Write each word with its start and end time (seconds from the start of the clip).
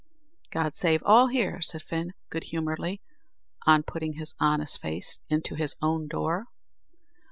"God 0.49 0.75
save 0.75 1.03
all 1.05 1.27
here!" 1.27 1.61
said 1.61 1.83
Fin, 1.83 2.15
good 2.31 2.45
humouredly, 2.45 3.01
on 3.67 3.83
putting 3.83 4.13
his 4.13 4.33
honest 4.39 4.81
face 4.81 5.19
into 5.29 5.53
his 5.53 5.75
own 5.79 6.07
door. 6.07 6.47